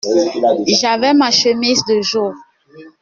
[0.65, 2.33] J’avais ma chemise de jour.